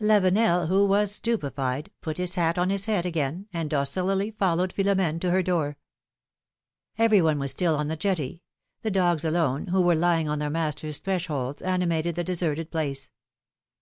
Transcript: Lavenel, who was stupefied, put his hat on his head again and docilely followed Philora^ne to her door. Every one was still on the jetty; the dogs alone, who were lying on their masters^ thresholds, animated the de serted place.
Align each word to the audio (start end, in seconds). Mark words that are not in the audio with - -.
Lavenel, 0.00 0.68
who 0.68 0.86
was 0.86 1.12
stupefied, 1.12 1.90
put 2.00 2.16
his 2.16 2.36
hat 2.36 2.56
on 2.56 2.70
his 2.70 2.86
head 2.86 3.04
again 3.04 3.46
and 3.52 3.68
docilely 3.68 4.30
followed 4.30 4.72
Philora^ne 4.74 5.20
to 5.20 5.30
her 5.30 5.42
door. 5.42 5.76
Every 6.96 7.20
one 7.20 7.38
was 7.38 7.50
still 7.50 7.76
on 7.76 7.88
the 7.88 7.96
jetty; 7.96 8.40
the 8.80 8.90
dogs 8.90 9.22
alone, 9.22 9.66
who 9.66 9.82
were 9.82 9.94
lying 9.94 10.30
on 10.30 10.38
their 10.38 10.48
masters^ 10.48 10.98
thresholds, 11.02 11.60
animated 11.60 12.14
the 12.14 12.24
de 12.24 12.32
serted 12.32 12.70
place. 12.70 13.10